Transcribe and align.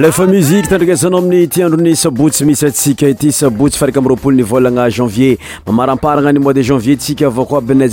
lefa 0.00 0.26
muzike 0.26 0.66
tandrignesanao 0.68 1.18
amin'ny 1.20 1.46
tiandro 1.48 1.78
ny 1.80 1.94
sabotsy 1.96 2.44
misy 2.44 2.66
atsika 2.66 3.06
ety 3.06 3.30
sabotsy 3.32 3.78
faraka 3.78 4.00
am 4.00 4.08
ropolo 4.08 4.36
ny 4.36 4.42
vôlagna 4.42 4.88
janvier 4.90 5.38
mamaramparana 5.66 6.32
ny 6.32 6.40
mois 6.42 6.52
de 6.54 6.62
janvier 6.62 6.96
tsika 6.98 7.26
ai 7.26 7.32
tadneaa 7.32 7.86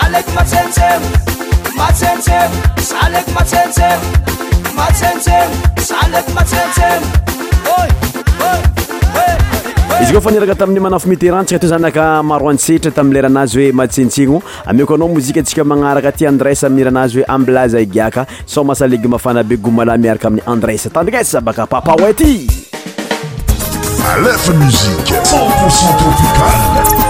koafa 10.13 10.31
niraka 10.31 10.55
tamin'ny 10.55 10.79
manafo 10.85 11.07
miterantsika 11.11 11.57
ate 11.61 11.67
zanaka 11.71 12.03
maroantsetra 12.31 12.91
tami' 12.99 13.13
leranazy 13.17 13.57
hoe 13.63 13.71
matsentsegno 13.79 14.39
amiko 14.73 14.93
anao 14.99 15.07
mozika 15.15 15.39
antsika 15.45 15.63
magnaraka 15.73 16.11
aty 16.13 16.23
andres 16.33 16.61
aminiranazy 16.69 17.19
hoe 17.21 17.25
amblazaigiaka 17.37 18.21
sao 18.45 18.63
mahasalegy 18.71 19.07
mafana 19.15 19.41
be 19.43 19.55
goma 19.57 19.83
la 19.85 19.93
miaraka 19.97 20.27
amin'ny 20.33 20.47
andres 20.55 20.83
tandinasy 20.93 21.31
zabaka 21.31 21.61
papa 21.73 21.91
oe 22.03 22.09
aty 22.13 22.31
alefa 24.13 24.51
mosike 24.63 25.13
en 25.17 25.23
possetopical 25.57 27.06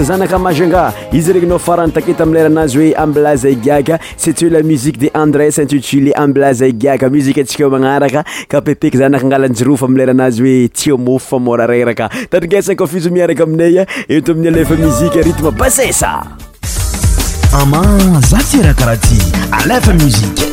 zanaka 0.03 0.39
mazanga 0.39 0.93
izy 1.13 1.33
regny 1.33 1.47
nao 1.49 1.59
farany 1.59 1.91
takety 1.95 2.23
am 2.23 2.33
leranazy 2.33 2.77
hoe 2.79 2.91
amblaza 3.03 3.49
igiaka 3.49 3.99
sytsy 4.17 4.45
hoe 4.45 4.49
la 4.57 4.63
musique 4.63 4.99
de 4.99 5.09
andres 5.13 5.57
intitulé 5.63 6.11
amblase 6.15 6.61
igiaka 6.73 7.09
muziqe 7.09 7.41
atsika 7.45 7.67
o 7.67 7.69
manaraka 7.73 8.23
kapepeky 8.51 8.97
zanaka 8.97 9.25
angalanjiroa 9.27 9.77
fa 9.77 9.85
amleranazy 9.89 10.41
hoe 10.45 10.67
tiamofo 10.69 11.27
famorareraka 11.39 12.09
tatrinasan 12.31 12.75
kafiso 12.81 13.11
miaraka 13.15 13.43
aminaya 13.47 13.85
eto 14.07 14.31
amin'ny 14.35 14.49
alefa 14.53 14.75
muzike 14.81 15.19
rithme 15.27 15.51
basensa 15.59 16.11
ama 17.61 17.83
za 18.29 18.43
tyrahakaraha 18.51 18.97
ty 19.05 19.17
alefa 19.61 19.93
musie 20.01 20.52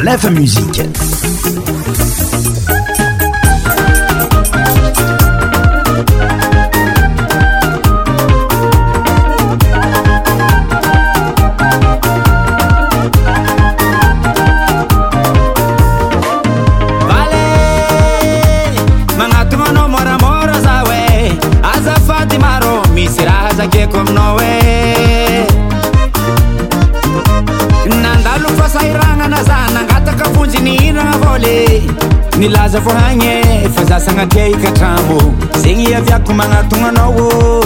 milaza 32.42 32.78
vohagn 32.80 33.22
e 33.22 33.68
fa 33.74 33.84
zasagna 33.84 34.26
taikatramo 34.26 35.16
zegny 35.62 35.94
aviako 35.98 36.32
magnatogn 36.38 36.84
anaoô 36.86 37.62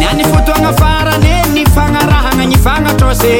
nyany 0.00 0.22
fotoagna 0.32 0.70
farany 0.80 1.32
ny 1.54 1.62
fagnarahagna 1.76 2.44
ny 2.50 2.56
fagnatro 2.66 3.10
se 3.22 3.34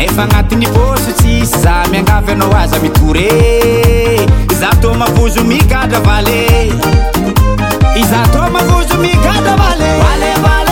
nefa 0.00 0.22
agnatin'ny 0.26 0.66
pôsytsy 0.76 1.34
za 1.62 1.74
miangavy 1.94 2.30
anao 2.36 2.52
azy 2.60 2.74
amitoré 2.78 3.28
zato 4.60 4.88
mavozo 5.02 5.42
migadra 5.50 5.98
valeizaaozo 6.06 8.94
mgara 9.02 10.64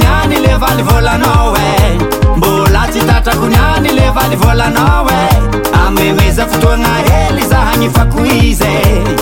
lvvl-bolatsy 0.00 3.00
tatrakonyany 3.00 3.92
levaly 3.94 4.36
volanaoe 4.36 5.12
eh. 5.12 5.28
eh. 5.34 5.40
amemezafotoagñ'ahely 5.86 7.44
zahanyfako 7.48 8.24
ize 8.24 8.64
eh. 8.64 9.21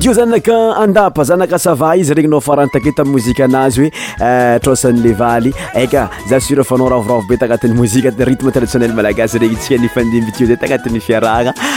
teo 0.00 0.14
zanaka 0.16 0.76
andapa 0.80 1.24
zanaka 1.28 1.56
asava 1.60 1.92
izy 2.00 2.14
regny 2.16 2.30
nao 2.32 2.40
faran 2.40 2.70
take 2.72 2.88
tam 2.96 3.10
mozika 3.14 3.44
anazy 3.46 3.80
hoe 3.80 3.88
euh, 4.28 4.56
trosany 4.66 5.02
le 5.06 5.12
valy 5.18 5.52
eka 5.80 6.04
za 6.30 6.38
sura 6.46 6.64
fanao 6.64 6.88
ravoravo 6.92 7.28
be 7.28 7.36
tagnatin'ny 7.42 7.76
mozika 7.80 8.12
rythme 8.30 8.54
traditionnel 8.56 8.94
malagasy 9.00 9.42
regny 9.44 9.58
tsika 9.60 9.80
nifandimbi 9.84 10.32
teo 10.38 10.48
zay 10.54 10.58
tagnatin'ny 10.62 11.02
fiaragna 11.08 11.52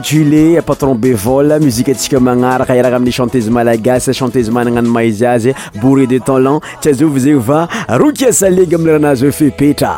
tule 0.00 0.56
apatrombe 0.58 1.12
vol 1.24 1.52
muziqe 1.60 1.94
tsika 1.94 2.18
magnaraka 2.20 2.74
iraka 2.76 2.96
amin'y 2.96 3.12
chantezy 3.12 3.50
malagas 3.50 4.08
chanteze 4.18 4.50
mana 4.50 4.70
agnano 4.70 4.90
maizyazy 4.90 5.54
bourre 5.80 6.06
de 6.06 6.18
talan 6.20 6.60
tsy 6.80 6.88
azaovazay 6.90 7.34
va 7.48 7.60
rokia 8.00 8.32
salega 8.32 8.76
amia 8.76 8.92
ranazy 8.96 9.30
fepetra 9.32 9.94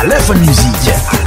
alefamsike 0.00 1.20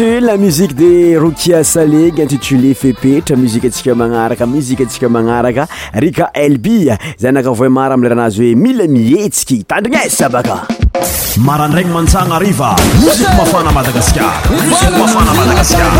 a 0.00 0.36
musique 0.36 0.74
de 0.74 1.16
roukia 1.16 1.62
salegna 1.64 2.24
intitulé 2.24 2.74
fepetra 2.74 3.34
muzikeantsika 3.34 3.94
magnaraka 3.94 4.44
muzika 4.46 4.82
atsika 4.84 5.08
magnaraka 5.08 5.66
rika 5.94 6.28
elbi 6.34 6.74
zay 7.18 7.32
nakavoi 7.32 7.70
mara 7.72 7.94
amileranazy 7.96 8.42
hoe 8.50 8.54
mila 8.64 8.84
mihetsika 8.86 9.54
itandrinaesabaka 9.62 10.54
marandragny 11.48 11.90
mantsana 11.96 12.36
ariva 12.36 12.76
msi 13.08 13.22
mafana 13.38 13.72
madagasikar 13.72 14.30
musik 14.68 14.92
mafana 15.00 15.32
madagaskar 15.38 15.92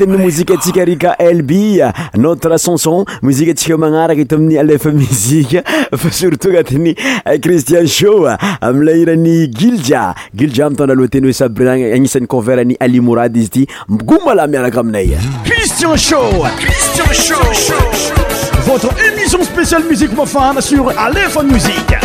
Une 0.00 0.16
musique 0.16 0.52
antsika 0.52 0.84
rika 0.84 1.16
LB 1.20 1.82
notre 2.16 2.56
chanson 2.60 3.04
muzika 3.20 3.50
antsika 3.50 3.74
e 3.74 3.78
magnaraka 3.78 4.20
eto 4.22 4.36
amin'ny 4.36 4.56
alefa 4.58 4.92
muzika 4.92 5.62
fa 5.96 6.10
surtout 6.12 6.48
agnatin'ny 6.52 6.92
eh, 7.26 7.38
Christian 7.42 7.84
Show 7.84 8.26
amilay 8.60 9.00
irany 9.02 9.48
Gilja 9.52 10.14
Gilja 10.36 10.68
mitondra 10.70 10.94
lohateny 10.94 11.26
hoe 11.26 11.32
Sabrina 11.34 11.72
agnisan'ny 11.72 12.24
eh, 12.24 12.28
converany 12.30 12.76
Ali 12.78 13.00
Mourad 13.00 13.34
izy 13.36 13.46
ity 13.46 13.66
gomba 13.88 14.36
la 14.38 14.46
miaraka 14.46 14.78
aminay 14.84 15.16
Christian 15.44 15.96
Show 15.96 16.30
Christian 16.60 17.52
Show 17.52 18.14
votre 18.68 18.94
émission 19.10 19.42
spéciale 19.42 19.82
musique 19.90 20.16
mafana 20.16 20.60
sur 20.60 20.92
Aléphone 20.96 21.50
Musique 21.52 21.98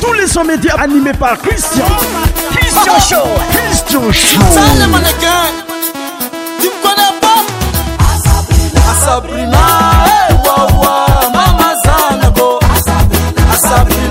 tous 0.00 0.12
les 0.14 0.26
sons 0.26 0.42
médias 0.44 0.74
animés 0.80 1.14
par 1.16 1.38
Christian 1.38 1.86
Christian 2.58 2.98
Show 2.98 3.28
Christian 3.56 4.12
Show 4.12 4.40
Sabrina, 9.20 9.58
hey, 10.06 10.32
eh, 10.36 10.40
wow, 10.44 10.68
wow, 10.80 11.30
Mama 11.32 11.74
Zanago, 11.84 12.60
Asabrina. 12.62 13.56
Sabrina. 13.58 14.07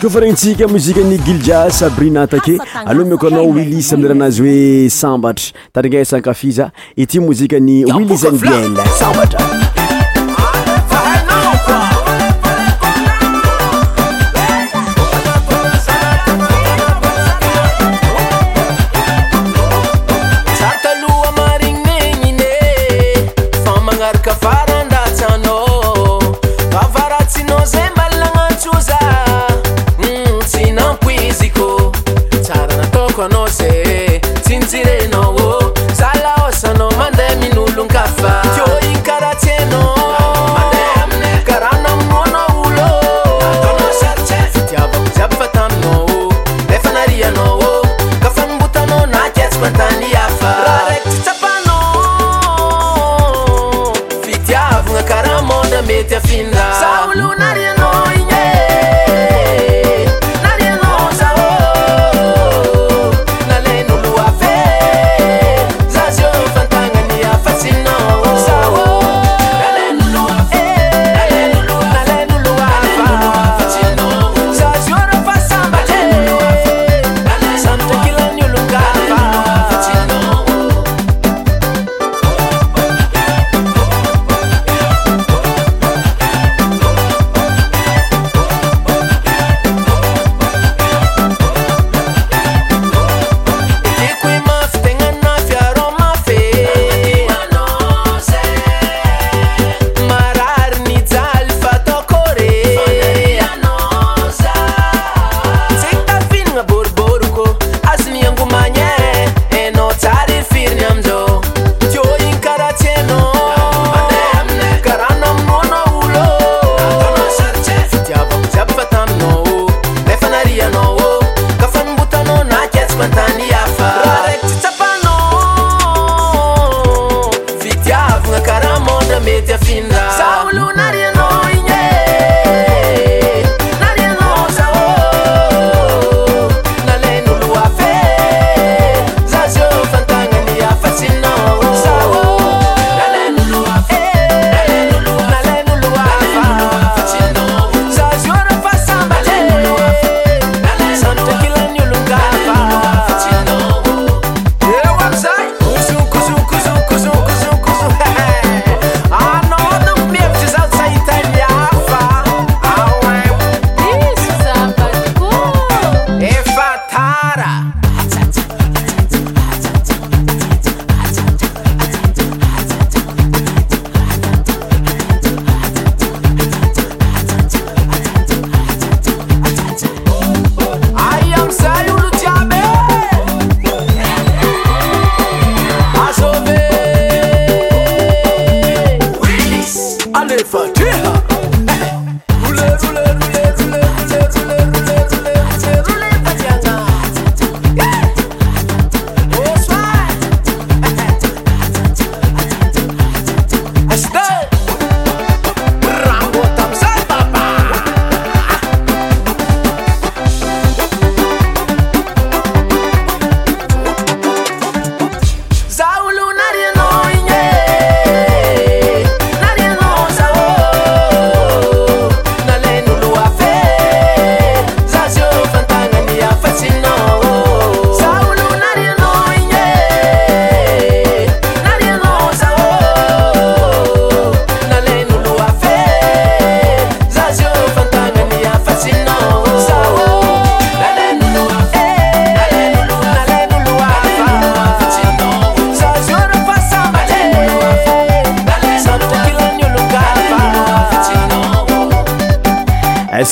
kofa 0.00 0.20
regnyntsika 0.20 0.66
mozika 0.68 1.00
ny 1.00 1.18
gilja 1.18 1.70
sabrina 1.70 2.26
take 2.26 2.58
aloha 2.86 3.10
miko 3.10 3.26
anao 3.26 3.48
wilis 3.50 3.92
amileranazy 3.92 4.40
hoe 4.42 4.90
sambatra 4.90 5.52
taringa 5.72 6.04
sankafiza 6.04 6.70
ity 6.96 7.20
mozika 7.20 7.58
ny 7.60 7.84
wilis 7.94 8.24
any 8.24 8.32
ibelsabatr 8.32 9.66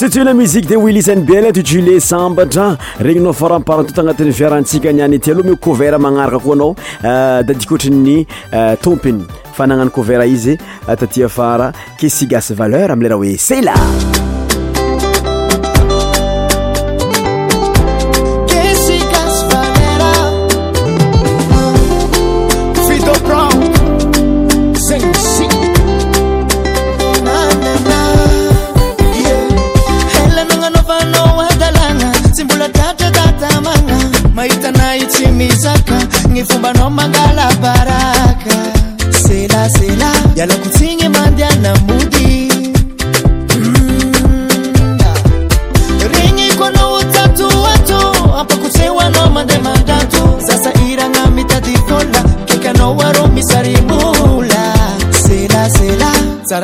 totula 0.08 0.34
muzike 0.34 0.68
de 0.68 0.76
hoilyisany 0.78 1.22
bel 1.26 1.48
totule 1.50 1.96
sambatra 2.00 2.66
regninao 3.02 3.32
faramparantoto 3.34 4.02
agnatin'ny 4.04 4.34
fiarantsika 4.38 4.92
niany 4.94 5.16
ety 5.18 5.32
aloha 5.34 5.48
me 5.50 5.56
covert 5.66 5.98
magnaraka 6.04 6.38
koa 6.44 6.54
anao 6.58 6.70
euh, 6.98 7.42
da 7.48 7.56
dikoatra 7.62 7.90
ny 7.90 8.20
euh, 8.52 8.76
tompiny 8.84 9.24
fa 9.56 9.66
nagnano 9.66 9.90
kouvert 9.96 10.30
izy 10.30 10.52
euh, 10.60 10.94
tatia 11.00 11.28
fara 11.40 11.72
kesigasy 11.98 12.54
valeur 12.62 12.94
amleraha 12.94 13.26
oe 13.26 13.34
sela 13.48 13.74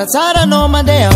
sارa 0.09 0.47
nوmde 0.47 1.12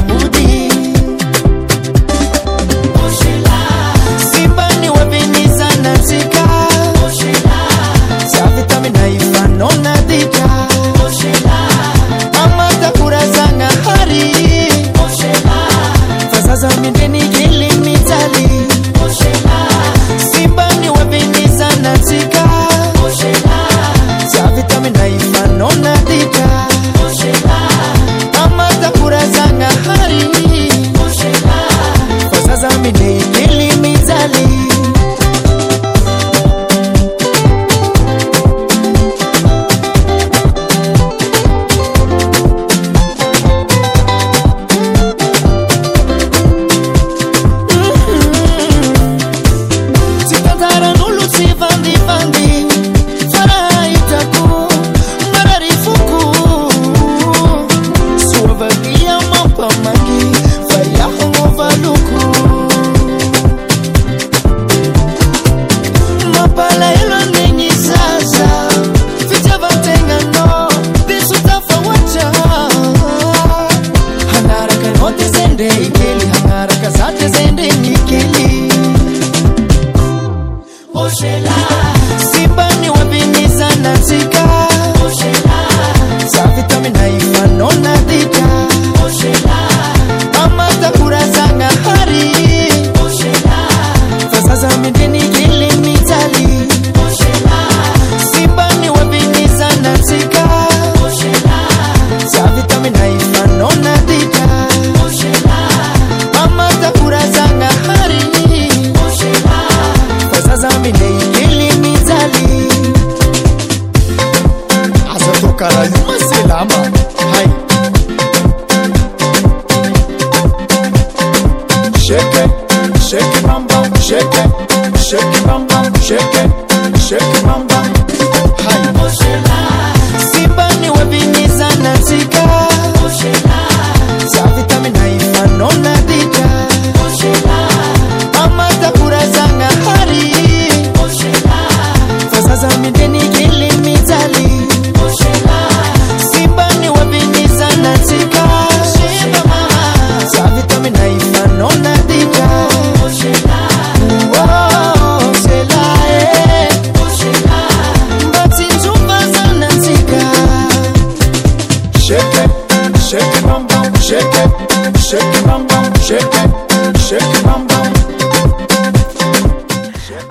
Cause 32.59 32.64
I'm 32.74 32.86
in 32.86 33.05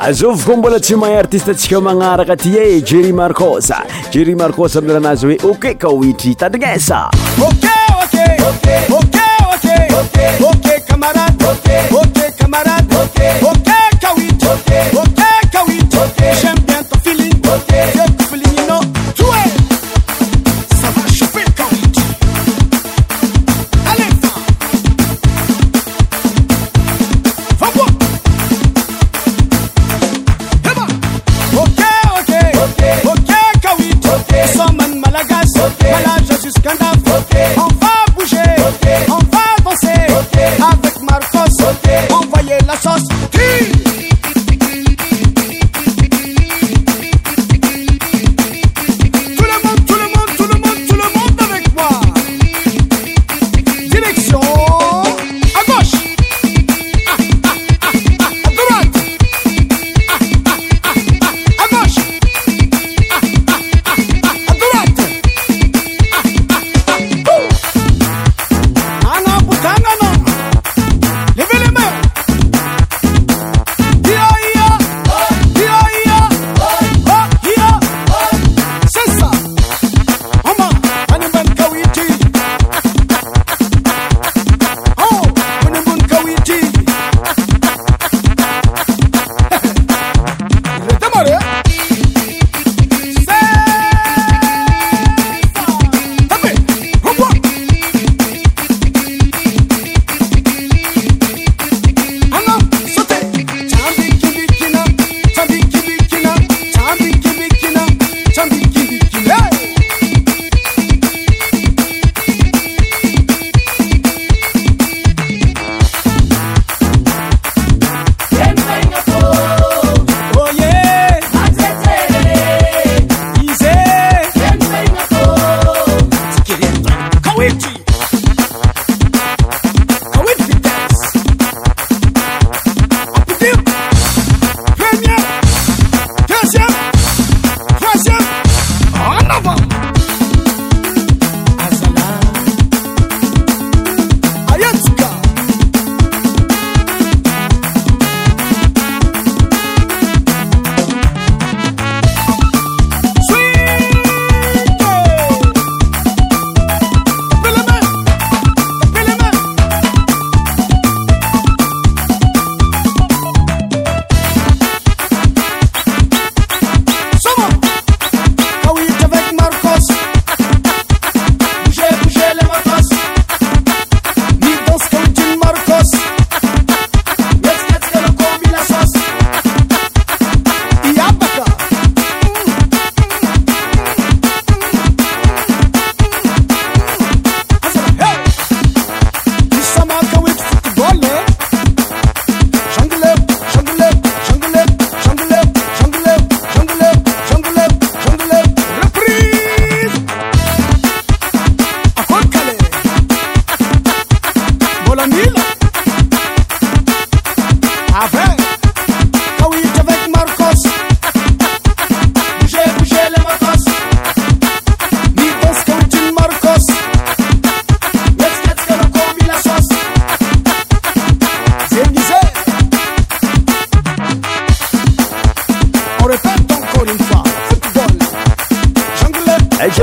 azao 0.06 0.32
vokoa 0.34 0.58
mbola 0.58 0.80
tsy 0.80 0.96
mahay 0.96 1.18
artiste 1.20 1.54
tsyka 1.58 1.82
magnaraka 1.82 2.36
ty 2.38 2.54
ae 2.62 2.78
eh, 2.78 2.84
jerye 2.86 3.14
markosa 3.14 3.82
jery 4.14 4.36
marcosa 4.38 4.80
amilaa 4.80 4.98
anazy 4.98 5.26
hoe 5.34 5.38
oke 5.50 5.74
kao 5.82 5.98
itry 6.06 6.36
tadinasa 6.36 7.10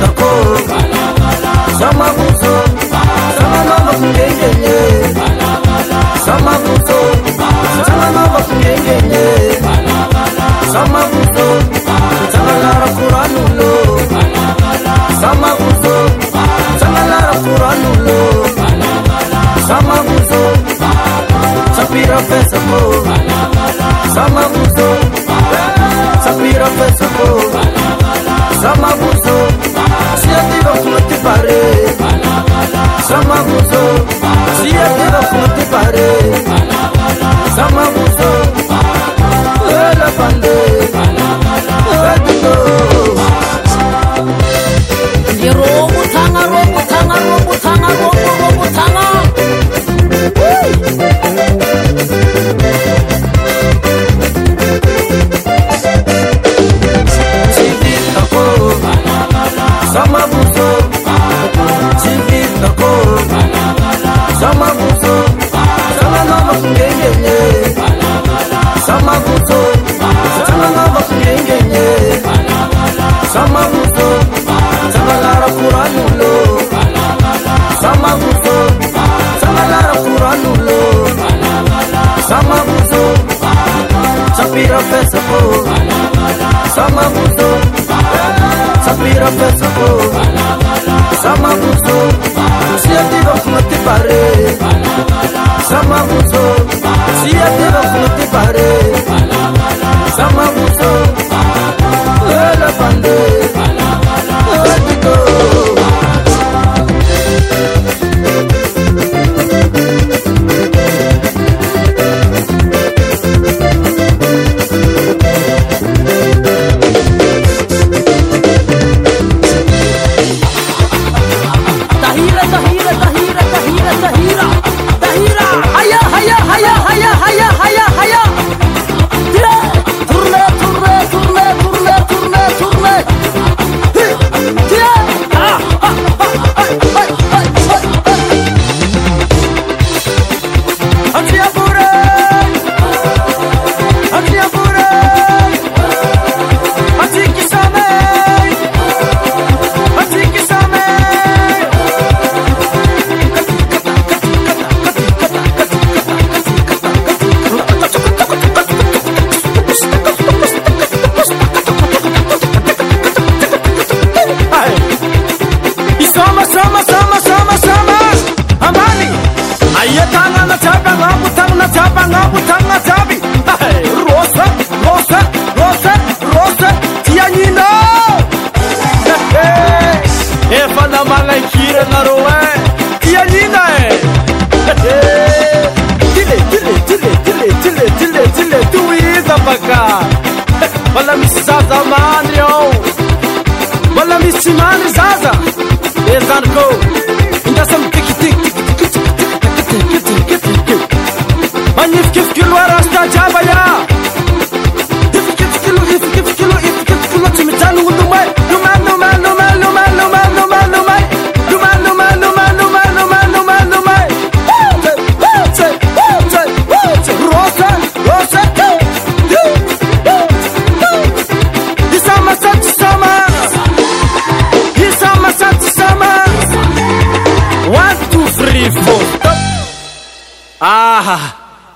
soko. 0.00 0.28
Sọmọ 1.78 2.06
fún 2.16 2.29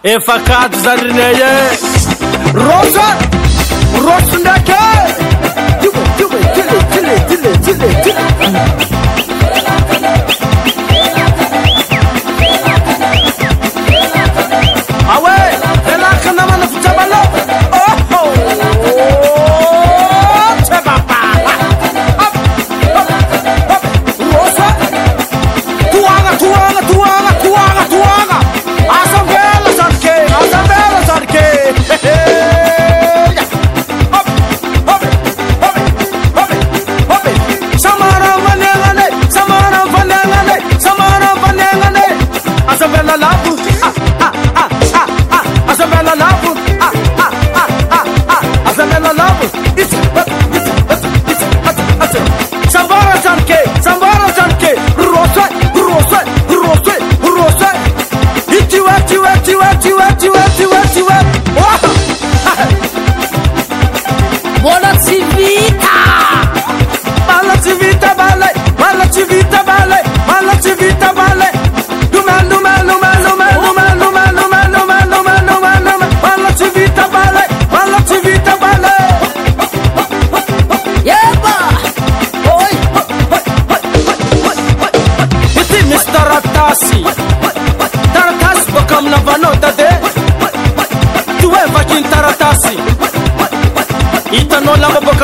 يفaكaت 0.04 0.74
زرنايe 0.74 1.44
روزa 2.54 3.23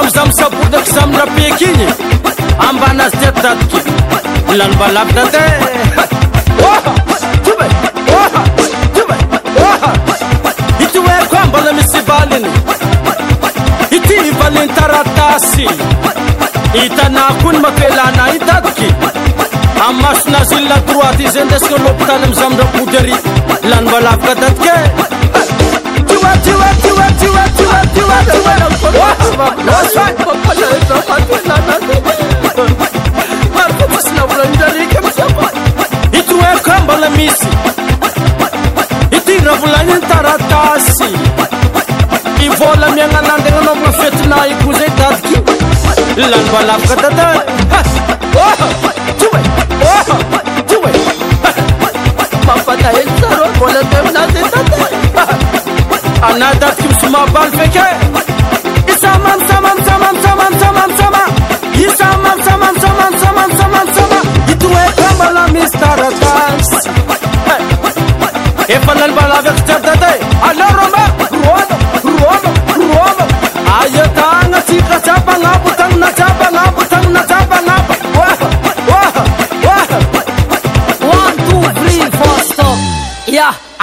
am 0.01 0.09
zamysapodako 0.09 0.91
zamyndrapiky 0.95 1.65
igny 1.65 1.85
ambanazy 2.69 3.17
tiat 3.19 3.37
datiky 3.43 3.91
lanimbalavdaty 4.59 5.45
e 10.81 10.85
ity 10.85 10.99
hoakoa 10.99 11.47
mbala 11.47 11.73
misy 11.73 11.89
sivaliny 11.91 12.49
ity 13.91 14.31
valiny 14.39 14.69
taratasy 14.77 15.69
itanàkoa 16.85 17.53
ny 17.53 17.59
mafelana 17.65 18.25
i 18.35 18.39
datiky 18.47 18.89
amasonazy 19.89 20.55
ilna 20.57 20.77
droitei 20.87 21.41
e 21.41 21.45
ndesina 21.45 21.79
lopitany 21.85 22.25
am 22.25 22.35
zamindrapody 22.35 22.99
ary 22.99 23.15
lanimbalavikadatika 23.69 24.73
e 24.75 25.51
Lan 46.21 46.45
balap 46.53 46.81
ka 46.85 46.97
tadan 47.01 47.37
Oh, 48.41 48.57
do 49.21 49.27
it, 49.41 49.49
oh, 49.89 50.05
do 50.69 50.77
it 50.93 50.99
Papatay 52.45 52.99
saro, 53.21 53.47
bolat 53.57 53.89
ev 53.99 54.07
nazi 54.17 54.43
tadan 54.53 54.93
Anadar 56.29 56.73
kim 56.79 56.93
suma 57.01 57.23
bal 57.35 57.49
feke 57.59 57.87
İsamam 58.93 59.41
samam 59.49 59.79
samam 59.89 60.15
samam 60.25 60.53
samam 60.63 60.91
samam 61.01 61.31
İsamam 61.89 62.39
samam 62.49 62.75
samam 62.83 63.13
samam 63.23 63.51
samam 63.59 63.87
samam 63.99 64.25
Gitme 64.49 64.85
kamala 64.99 65.45
mistarata 65.55 66.30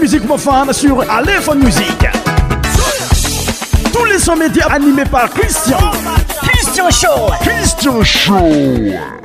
musique 0.00 0.26
fan 0.38 0.72
sur 0.72 1.08
Aléphone 1.10 1.62
Musique. 1.64 2.06
Tous 3.92 4.04
les 4.06 4.18
sons 4.18 4.34
médias 4.36 4.66
animés 4.66 5.04
par 5.10 5.30
Christian. 5.30 5.78
Christian 6.42 6.90
Show. 6.90 7.32
Christian 7.40 8.02
Show. 8.02 9.17